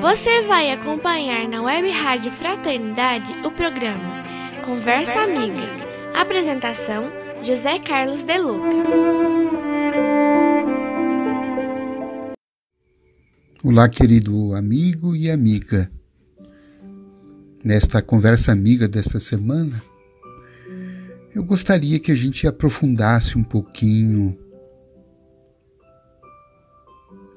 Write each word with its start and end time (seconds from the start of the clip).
Você 0.00 0.42
vai 0.44 0.70
acompanhar 0.70 1.46
na 1.46 1.60
Web 1.60 1.90
Rádio 1.90 2.32
Fraternidade 2.32 3.34
o 3.44 3.50
programa 3.50 4.24
Conversa, 4.64 5.12
Conversa 5.12 5.20
Amiga. 5.20 5.62
Amiga. 5.62 6.18
Apresentação: 6.18 7.04
José 7.42 7.78
Carlos 7.80 8.22
De 8.22 8.38
Luca. 8.38 8.76
Olá, 13.62 13.90
querido 13.90 14.54
amigo 14.54 15.14
e 15.14 15.30
amiga. 15.30 15.92
Nesta 17.62 18.00
conversa 18.00 18.52
amiga 18.52 18.88
desta 18.88 19.20
semana, 19.20 19.82
eu 21.34 21.44
gostaria 21.44 21.98
que 22.00 22.10
a 22.10 22.16
gente 22.16 22.46
aprofundasse 22.46 23.36
um 23.36 23.44
pouquinho 23.44 24.34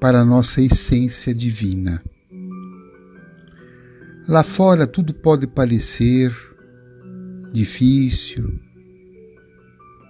para 0.00 0.20
a 0.20 0.24
nossa 0.24 0.62
essência 0.62 1.34
divina. 1.34 2.02
Lá 4.26 4.42
fora 4.42 4.86
tudo 4.86 5.12
pode 5.12 5.46
parecer 5.46 6.34
difícil, 7.52 8.58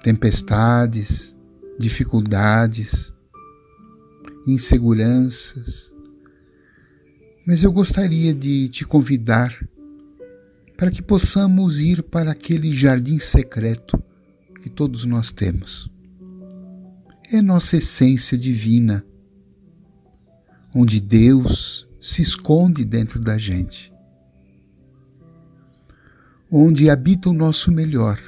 tempestades, 0.04 1.36
dificuldades, 1.80 3.12
inseguranças, 4.46 5.92
mas 7.44 7.64
eu 7.64 7.72
gostaria 7.72 8.32
de 8.32 8.68
te 8.68 8.84
convidar 8.84 9.52
para 10.76 10.92
que 10.92 11.02
possamos 11.02 11.80
ir 11.80 12.00
para 12.04 12.30
aquele 12.30 12.72
jardim 12.72 13.18
secreto 13.18 14.00
que 14.62 14.70
todos 14.70 15.04
nós 15.04 15.32
temos. 15.32 15.90
É 17.32 17.42
nossa 17.42 17.78
essência 17.78 18.38
divina, 18.38 19.04
onde 20.72 21.00
Deus 21.00 21.88
se 22.00 22.22
esconde 22.22 22.84
dentro 22.84 23.18
da 23.18 23.36
gente 23.36 23.92
onde 26.50 26.90
habita 26.90 27.30
o 27.30 27.32
nosso 27.32 27.72
melhor, 27.72 28.20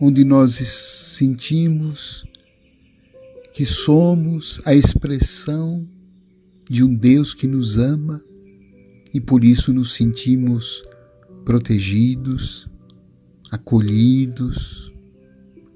onde 0.00 0.24
nós 0.24 0.54
sentimos 0.54 2.24
que 3.52 3.64
somos 3.64 4.60
a 4.64 4.74
expressão 4.74 5.88
de 6.68 6.82
um 6.82 6.94
Deus 6.94 7.34
que 7.34 7.46
nos 7.46 7.78
ama 7.78 8.20
e 9.12 9.20
por 9.20 9.44
isso 9.44 9.72
nos 9.72 9.94
sentimos 9.94 10.84
protegidos, 11.44 12.68
acolhidos, 13.50 14.92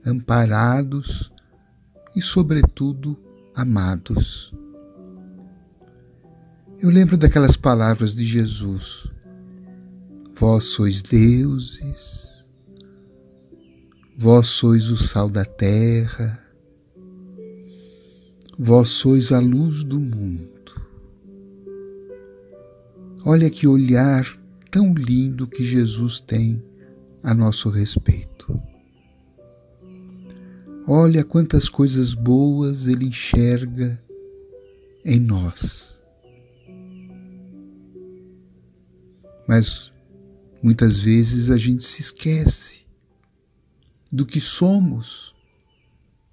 amparados 0.04 1.30
e, 2.16 2.20
sobretudo, 2.20 3.16
amados. 3.54 4.52
Eu 6.80 6.91
lembro 6.91 7.16
daquelas 7.16 7.56
palavras 7.56 8.14
de 8.14 8.24
Jesus 8.24 9.08
Vós 10.41 10.67
sois 10.67 11.03
deuses, 11.03 12.47
vós 14.17 14.47
sois 14.47 14.89
o 14.89 14.97
sal 14.97 15.28
da 15.28 15.44
terra, 15.44 16.39
vós 18.56 18.91
sois 18.91 19.33
a 19.33 19.41
luz 19.41 19.83
do 19.83 19.98
mundo. 19.98 20.81
Olha 23.25 23.50
que 23.50 23.66
olhar 23.66 24.25
tão 24.70 24.94
lindo 24.94 25.48
que 25.48 25.64
Jesus 25.64 26.20
tem 26.20 26.62
a 27.20 27.34
nosso 27.34 27.69
respeito. 27.69 28.62
Olha 30.86 31.25
quantas 31.25 31.69
coisas 31.69 32.14
boas 32.14 32.86
ele 32.86 33.06
enxerga 33.06 34.00
em 35.05 35.19
nós. 35.19 35.98
Mas 39.48 39.91
Muitas 40.62 40.98
vezes 40.98 41.50
a 41.50 41.56
gente 41.56 41.84
se 41.84 42.00
esquece 42.00 42.86
do 44.10 44.26
que 44.26 44.41
somos 44.41 45.34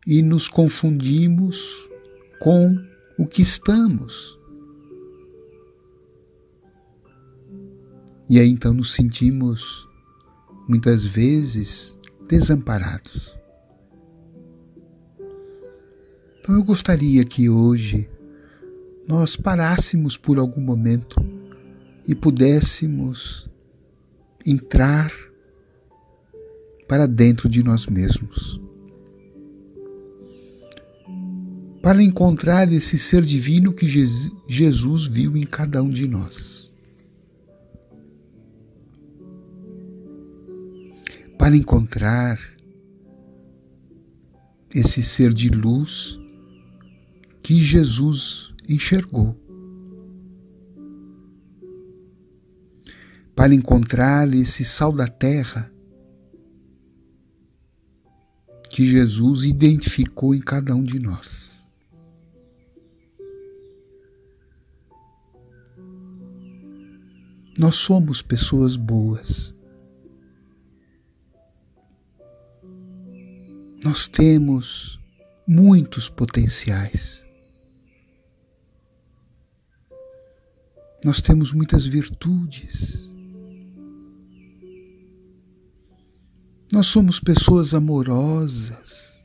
e 0.06 0.22
nos 0.22 0.48
confundimos 0.48 1.90
com 2.40 2.76
o 3.18 3.26
que 3.26 3.42
estamos. 3.42 4.40
E 8.28 8.40
aí 8.40 8.50
então 8.50 8.74
nos 8.74 8.94
sentimos 8.94 9.88
muitas 10.68 11.06
vezes 11.06 11.96
desamparados. 12.28 13.38
Então 16.40 16.56
eu 16.56 16.64
gostaria 16.64 17.24
que 17.24 17.50
hoje 17.50 18.10
nós 19.08 19.36
parássemos 19.36 20.18
por 20.18 20.40
algum 20.40 20.62
momento 20.62 21.16
e 22.08 22.16
pudéssemos 22.16 23.48
entrar 24.46 25.12
para 26.88 27.08
dentro 27.08 27.50
de 27.50 27.64
nós 27.64 27.88
mesmos. 27.88 28.60
Para 31.82 32.02
encontrar 32.02 32.72
esse 32.72 32.98
ser 32.98 33.24
divino 33.24 33.74
que 33.74 33.88
Jesus 34.48 35.06
viu 35.06 35.36
em 35.38 35.46
cada 35.46 35.82
um 35.82 35.90
de 35.90 36.08
nós. 36.08 36.72
Para 41.38 41.56
encontrar 41.56 42.40
esse 44.74 45.04
ser 45.04 45.34
de 45.34 45.50
luz 45.50 46.20
que 47.42 47.62
Jesus 47.62 48.54
enxergou. 48.68 49.45
Para 53.36 53.54
encontrar 53.54 54.34
esse 54.34 54.64
sal 54.64 54.94
da 54.94 55.08
terra 55.08 55.72
que 58.70 58.90
Jesus 58.90 59.44
identificou 59.44 60.34
em 60.34 60.40
cada 60.40 60.74
um 60.74 60.84
de 60.84 61.00
nós. 61.00 61.46
Nós 67.58 67.76
somos 67.76 68.22
pessoas 68.22 68.76
boas. 68.76 69.54
Nós 73.84 74.08
temos 74.08 75.00
muitos 75.48 76.10
potenciais. 76.10 77.26
Nós 81.04 81.22
temos 81.22 81.54
muitas 81.54 81.86
virtudes. 81.86 83.08
Nós 86.76 86.88
somos 86.88 87.22
pessoas 87.22 87.74
amorosas. 87.74 89.18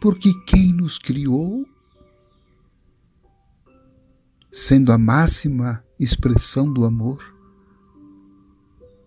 Porque 0.00 0.32
quem 0.46 0.68
nos 0.68 0.96
criou, 0.96 1.66
sendo 4.52 4.92
a 4.92 4.96
máxima 4.96 5.84
expressão 5.98 6.72
do 6.72 6.84
amor, 6.84 7.20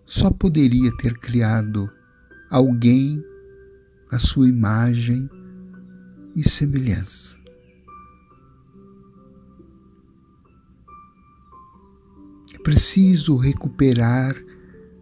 só 0.06 0.30
poderia 0.30 0.92
ter 0.98 1.18
criado 1.18 1.90
alguém 2.52 3.24
à 4.12 4.20
sua 4.20 4.50
imagem 4.50 5.30
e 6.36 6.44
semelhança. 6.44 7.38
É 12.54 12.60
preciso 12.62 13.38
recuperar 13.38 14.45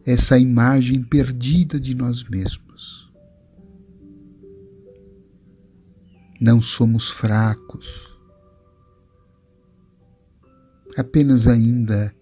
essa 0.05 0.37
imagem 0.37 1.01
perdida 1.01 1.79
de 1.79 1.95
nós 1.95 2.23
mesmos. 2.23 3.11
Não 6.39 6.59
somos 6.59 7.09
fracos, 7.09 8.17
apenas 10.97 11.47
ainda 11.47 12.13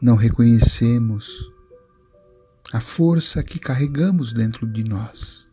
não 0.00 0.14
reconhecemos 0.14 1.50
a 2.72 2.80
força 2.80 3.42
que 3.42 3.58
carregamos 3.58 4.32
dentro 4.32 4.66
de 4.66 4.84
nós. 4.84 5.48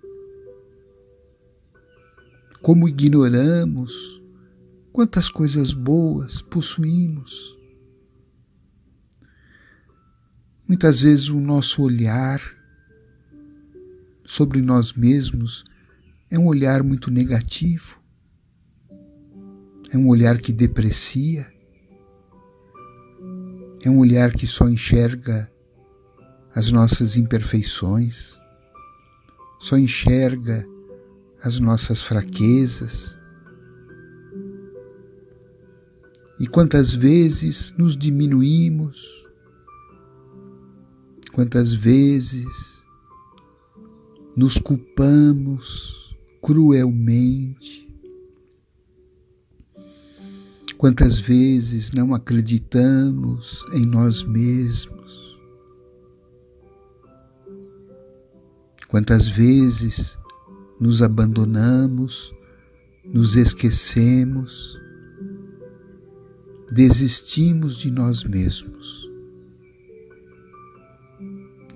Como 2.61 2.87
ignoramos 2.87 4.21
quantas 4.91 5.29
coisas 5.29 5.73
boas 5.73 6.41
possuímos 6.41 7.58
Muitas 10.69 11.01
vezes 11.01 11.29
o 11.29 11.39
nosso 11.39 11.81
olhar 11.81 12.39
sobre 14.23 14.61
nós 14.61 14.93
mesmos 14.93 15.63
é 16.29 16.37
um 16.37 16.45
olhar 16.45 16.83
muito 16.83 17.09
negativo, 17.09 17.99
é 19.91 19.97
um 19.97 20.07
olhar 20.07 20.37
que 20.37 20.53
deprecia, 20.53 21.51
é 23.83 23.89
um 23.89 23.97
olhar 23.97 24.31
que 24.31 24.45
só 24.45 24.69
enxerga 24.69 25.51
as 26.53 26.71
nossas 26.71 27.17
imperfeições, 27.17 28.39
só 29.59 29.75
enxerga 29.75 30.63
as 31.41 31.59
nossas 31.59 32.03
fraquezas, 32.03 33.19
E 36.39 36.47
quantas 36.47 36.95
vezes 36.95 37.73
nos 37.77 37.97
diminuímos, 37.97 39.27
quantas 41.39 41.71
vezes 41.71 42.83
nos 44.35 44.57
culpamos 44.57 46.13
cruelmente, 46.41 47.87
quantas 50.77 51.17
vezes 51.17 51.91
não 51.91 52.13
acreditamos 52.13 53.63
em 53.71 53.85
nós 53.85 54.21
mesmos, 54.21 55.39
quantas 58.89 59.25
vezes 59.25 60.17
nos 60.77 61.01
abandonamos, 61.01 62.35
nos 63.05 63.37
esquecemos, 63.37 64.77
desistimos 66.69 67.77
de 67.77 67.89
nós 67.89 68.25
mesmos 68.25 69.08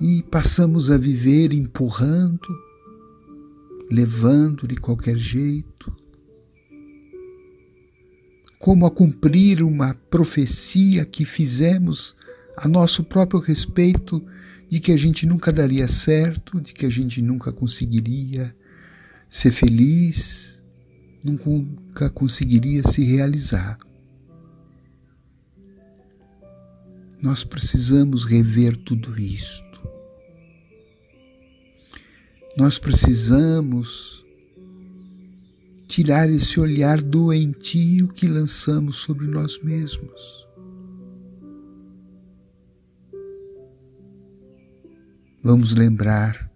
e 0.06 0.22
passamos 0.22 0.92
a 0.92 0.98
viver 0.98 1.54
empurrando, 1.54 2.50
levando 3.90 4.68
de 4.68 4.76
qualquer 4.76 5.18
jeito, 5.18 5.96
como 8.60 8.86
a 8.86 8.92
cumprir 8.92 9.64
uma 9.64 9.94
profecia 9.94 11.06
que 11.06 11.24
fizemos 11.24 12.14
a 12.58 12.68
nosso 12.68 13.06
próprio 13.06 13.40
respeito 13.40 14.22
de 14.70 14.82
que 14.82 14.92
a 14.92 14.98
gente 14.98 15.26
nunca 15.26 15.54
daria 15.54 15.88
certo, 15.88 16.60
de 16.60 16.74
que 16.74 16.86
a 16.86 16.90
gente 16.90 17.22
nunca 17.22 17.54
conseguiria 17.54 18.54
ser 19.30 19.54
feliz, 19.54 20.62
nunca 21.24 22.10
conseguiria 22.10 22.84
se 22.84 23.06
realizar. 23.06 23.78
Nós 27.22 27.46
precisamos 27.46 28.26
rever 28.26 28.76
tudo 28.76 29.18
isto. 29.18 29.63
Nós 32.56 32.78
precisamos 32.78 34.24
tirar 35.88 36.30
esse 36.30 36.60
olhar 36.60 37.02
doentio 37.02 38.08
que 38.08 38.28
lançamos 38.28 38.98
sobre 38.98 39.26
nós 39.26 39.62
mesmos. 39.64 40.48
Vamos 45.42 45.74
lembrar 45.74 46.52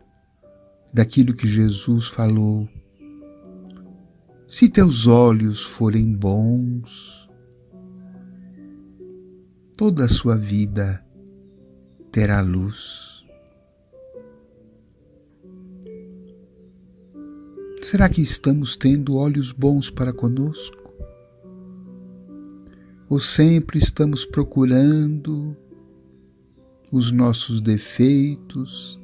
daquilo 0.94 1.34
que 1.34 1.48
Jesus 1.48 2.08
falou. 2.08 2.70
Se 4.48 4.70
teus 4.70 5.08
olhos 5.08 5.64
forem 5.64 6.14
bons, 6.14 7.28
toda 9.76 10.06
a 10.06 10.10
sua 10.10 10.38
vida 10.38 11.04
terá 12.12 12.40
luz. 12.42 13.07
Será 17.90 18.10
que 18.10 18.22
estamos 18.22 18.76
tendo 18.76 19.16
olhos 19.16 19.54
bons 19.54 19.90
para 19.90 20.12
conosco? 20.12 20.94
Ou 23.08 23.18
sempre 23.18 23.80
estamos 23.80 24.26
procurando 24.26 25.56
os 26.92 27.14
nossos 27.14 27.62
defeitos, 27.62 29.00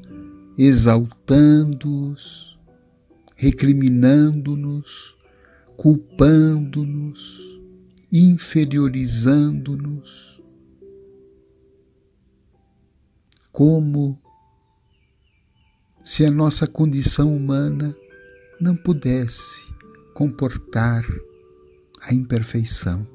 exaltando-os, 0.57 2.59
recriminando-nos, 3.38 5.15
culpando-nos, 5.77 7.39
inferiorizando-nos. 8.12 10.44
Como 13.50 14.21
se 16.03 16.25
a 16.25 16.29
nossa 16.29 16.68
condição 16.68 17.33
humana 17.33 17.95
não 18.63 18.77
pudesse 18.77 19.68
comportar 20.13 21.06
a 22.01 22.13
imperfeição. 22.13 23.06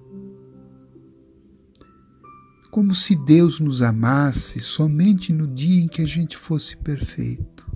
Como 2.71 2.95
se 2.95 3.17
Deus 3.17 3.59
nos 3.59 3.81
amasse 3.81 4.61
somente 4.61 5.33
no 5.33 5.47
dia 5.47 5.83
em 5.83 5.89
que 5.89 6.03
a 6.03 6.07
gente 6.07 6.37
fosse 6.37 6.77
perfeito. 6.77 7.67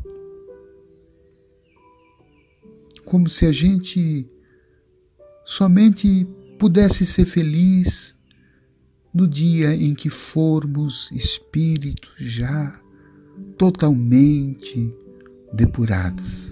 Como 3.07 3.27
se 3.27 3.47
a 3.47 3.53
gente 3.53 4.29
somente 5.47 6.27
pudesse 6.59 7.07
ser 7.07 7.25
feliz 7.25 8.19
no 9.15 9.27
dia 9.27 9.75
em 9.75 9.95
que 9.95 10.11
formos 10.11 11.11
espíritos 11.11 12.13
já 12.19 12.79
totalmente 13.57 14.95
depurados. 15.55 16.52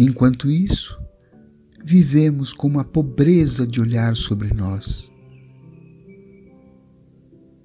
Enquanto 0.00 0.48
isso, 0.48 0.96
vivemos 1.84 2.52
com 2.52 2.68
uma 2.68 2.84
pobreza 2.84 3.66
de 3.66 3.80
olhar 3.80 4.16
sobre 4.16 4.54
nós. 4.54 5.10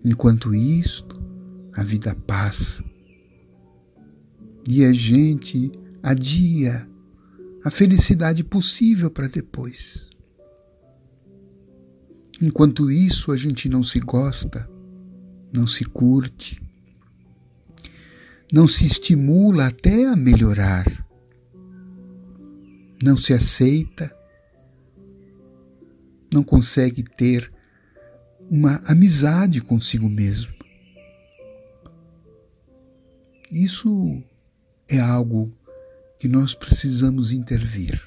Enquanto 0.03 0.55
isto, 0.55 1.21
a 1.71 1.83
vida 1.83 2.15
passa 2.15 2.83
e 4.67 4.83
a 4.83 4.91
gente 4.91 5.71
adia 6.01 6.89
a 7.63 7.69
felicidade 7.69 8.43
possível 8.43 9.11
para 9.11 9.27
depois. 9.27 10.09
Enquanto 12.41 12.89
isso, 12.89 13.31
a 13.31 13.37
gente 13.37 13.69
não 13.69 13.83
se 13.83 13.99
gosta, 13.99 14.67
não 15.55 15.67
se 15.67 15.85
curte, 15.85 16.59
não 18.51 18.67
se 18.67 18.87
estimula 18.87 19.67
até 19.67 20.07
a 20.07 20.15
melhorar, 20.15 21.03
não 23.03 23.17
se 23.17 23.33
aceita, 23.33 24.17
não 26.33 26.41
consegue 26.41 27.03
ter 27.03 27.51
uma 28.49 28.77
amizade 28.87 29.61
consigo 29.61 30.07
mesmo. 30.07 30.53
Isso 33.51 34.23
é 34.87 34.99
algo 35.01 35.53
que 36.17 36.29
nós 36.29 36.55
precisamos 36.55 37.33
intervir. 37.33 38.01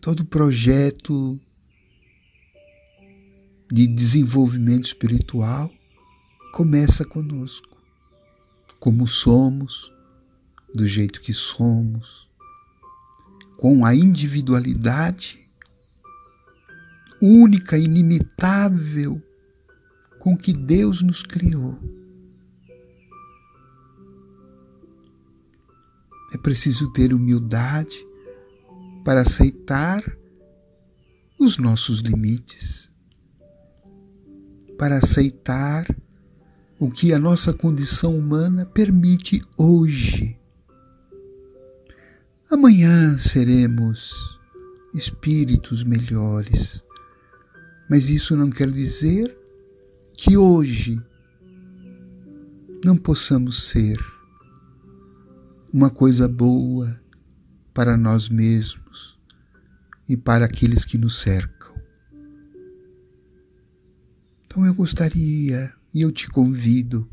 Todo 0.00 0.24
projeto 0.24 1.40
de 3.70 3.86
desenvolvimento 3.86 4.86
espiritual 4.86 5.70
começa 6.52 7.04
conosco, 7.04 7.80
como 8.80 9.06
somos, 9.06 9.92
do 10.74 10.86
jeito 10.86 11.20
que 11.20 11.32
somos, 11.32 12.28
com 13.56 13.84
a 13.84 13.94
individualidade 13.94 15.50
única, 17.20 17.76
inimitável 17.76 19.22
com 20.18 20.36
que 20.36 20.52
Deus 20.52 21.02
nos 21.02 21.22
criou. 21.22 21.78
É 26.32 26.38
preciso 26.38 26.92
ter 26.92 27.12
humildade 27.12 28.06
para 29.04 29.22
aceitar 29.22 30.02
os 31.38 31.58
nossos 31.58 32.00
limites, 32.00 32.90
para 34.78 34.98
aceitar 34.98 35.86
o 36.78 36.90
que 36.90 37.12
a 37.12 37.18
nossa 37.18 37.52
condição 37.52 38.16
humana 38.16 38.64
permite 38.64 39.42
hoje. 39.56 40.39
Amanhã 42.50 43.16
seremos 43.16 44.40
espíritos 44.92 45.84
melhores, 45.84 46.82
mas 47.88 48.10
isso 48.10 48.34
não 48.34 48.50
quer 48.50 48.72
dizer 48.72 49.38
que 50.14 50.36
hoje 50.36 51.00
não 52.84 52.96
possamos 52.96 53.68
ser 53.68 53.96
uma 55.72 55.90
coisa 55.90 56.26
boa 56.26 57.00
para 57.72 57.96
nós 57.96 58.28
mesmos 58.28 59.16
e 60.08 60.16
para 60.16 60.46
aqueles 60.46 60.84
que 60.84 60.98
nos 60.98 61.20
cercam. 61.20 61.72
Então 64.44 64.66
eu 64.66 64.74
gostaria 64.74 65.72
e 65.94 66.02
eu 66.02 66.10
te 66.10 66.28
convido 66.28 67.08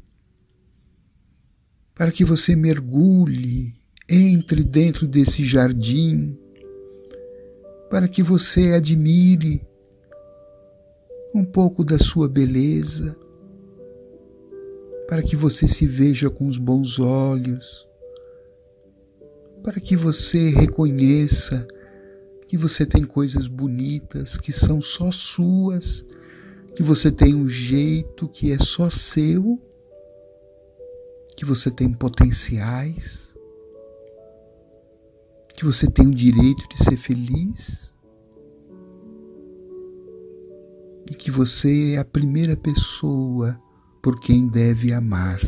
para 1.94 2.12
que 2.12 2.26
você 2.26 2.56
mergulhe, 2.56 3.77
entre 4.10 4.64
dentro 4.64 5.08
desse 5.08 5.44
jardim, 5.44 6.38
para 7.90 8.08
que 8.08 8.24
você 8.24 8.74
admire 8.74 9.62
um 11.34 11.44
pouco 11.44 11.84
da 11.84 12.00
sua 12.00 12.28
beleza, 12.28 13.16
para 15.08 15.22
que 15.22 15.36
você 15.36 15.68
se 15.68 15.86
veja 15.86 16.30
com 16.30 16.46
os 16.46 16.58
bons 16.58 17.00
olhos 17.00 17.88
para 19.68 19.82
que 19.82 19.98
você 19.98 20.50
reconheça 20.50 21.68
que 22.48 22.58
você 22.58 22.86
tem 22.86 23.04
coisas 23.04 23.50
bonitas 23.50 24.38
que 24.38 24.54
são 24.54 24.82
só 24.82 25.12
suas, 25.12 26.06
que 26.74 26.82
você 26.82 27.12
tem 27.12 27.36
um 27.36 27.50
jeito 27.50 28.30
que 28.30 28.50
é 28.50 28.58
só 28.58 28.90
seu, 28.90 29.62
que 31.36 31.44
você 31.44 31.70
tem 31.70 31.92
potenciais, 31.92 33.34
que 35.58 35.66
você 35.66 35.90
tem 35.90 36.06
o 36.06 36.14
direito 36.14 36.70
de 36.70 36.78
ser 36.78 36.96
feliz 36.96 37.92
e 41.10 41.16
que 41.16 41.32
você 41.32 41.94
é 41.94 41.98
a 41.98 42.06
primeira 42.06 42.56
pessoa 42.56 43.60
por 44.04 44.20
quem 44.20 44.48
deve 44.48 44.94
amar. 44.94 45.40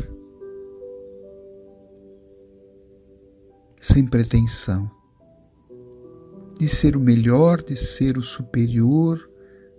Sem 3.80 4.04
pretensão 4.04 4.90
de 6.58 6.66
ser 6.66 6.96
o 6.96 7.00
melhor, 7.00 7.62
de 7.62 7.76
ser 7.76 8.18
o 8.18 8.22
superior, 8.22 9.30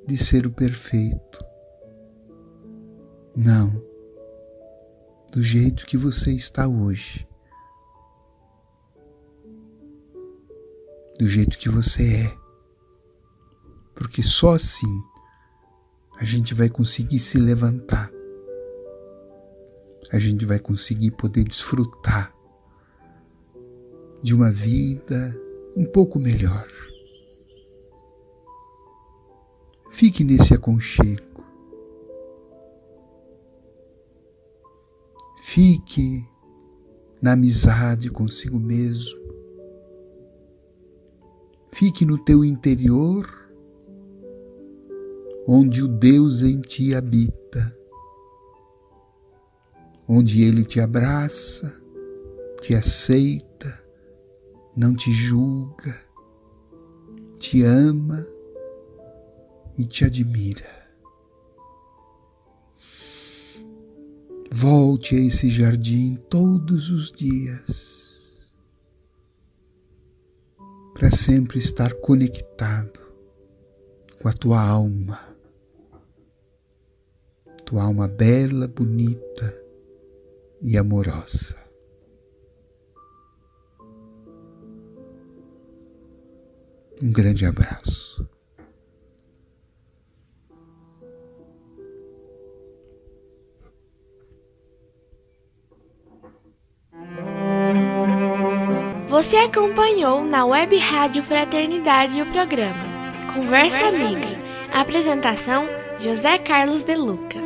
de 0.08 0.16
ser 0.16 0.48
o 0.48 0.52
perfeito. 0.52 1.46
Não. 3.36 3.70
Do 5.34 5.44
jeito 5.44 5.86
que 5.86 5.98
você 5.98 6.32
está 6.32 6.70
hoje. 6.70 7.28
Do 11.20 11.28
jeito 11.28 11.58
que 11.58 11.70
você 11.70 12.04
é. 12.26 12.38
Porque 13.94 14.24
só 14.24 14.56
assim 14.56 15.02
a 16.18 16.24
gente 16.24 16.54
vai 16.54 16.70
conseguir 16.70 17.20
se 17.20 17.38
levantar. 17.38 18.12
A 20.12 20.20
gente 20.20 20.46
vai 20.46 20.60
conseguir 20.60 21.12
poder 21.12 21.44
desfrutar 21.44 22.34
de 24.22 24.36
uma 24.36 24.52
vida 24.52 25.36
um 25.76 25.86
pouco 25.86 26.20
melhor. 26.20 26.68
Fique 29.90 30.24
nesse 30.24 30.54
aconchego. 30.54 31.44
Fique 35.44 36.26
na 37.22 37.34
amizade 37.34 38.10
consigo 38.10 38.60
mesmo. 38.60 39.21
Fique 41.82 42.06
no 42.06 42.16
teu 42.16 42.46
interior, 42.46 43.28
onde 45.48 45.82
o 45.82 45.88
Deus 45.88 46.44
em 46.44 46.62
ti 46.62 46.94
habita, 46.94 47.76
onde 50.08 50.44
ele 50.44 50.64
te 50.64 50.80
abraça, 50.80 51.76
te 52.62 52.76
aceita, 52.76 53.84
não 54.78 54.94
te 54.94 55.12
julga, 55.12 56.00
te 57.40 57.64
ama 57.64 58.28
e 59.76 59.84
te 59.84 60.06
admira. 60.06 60.70
Volte 64.52 65.16
a 65.16 65.20
esse 65.20 65.50
jardim 65.50 66.16
todos 66.30 66.92
os 66.92 67.12
dias, 67.12 68.01
para 71.02 71.10
sempre 71.16 71.58
estar 71.58 71.96
conectado 71.96 73.00
com 74.22 74.28
a 74.30 74.34
tua 74.34 74.62
alma, 74.62 75.20
tua 77.66 77.82
alma 77.82 78.08
bela, 78.08 78.68
bonita 78.68 79.52
e 80.62 80.78
amorosa. 80.78 81.58
Um 87.02 87.12
grande 87.12 87.48
abraço. 87.48 88.30
Você 99.12 99.36
acompanhou 99.36 100.24
na 100.24 100.46
Web 100.46 100.78
Rádio 100.78 101.22
Fraternidade 101.22 102.22
o 102.22 102.26
programa 102.28 102.86
Conversa 103.34 103.90
Amiga. 103.90 104.26
Apresentação 104.74 105.68
José 106.00 106.38
Carlos 106.38 106.84
De 106.84 106.96
Luca. 106.96 107.41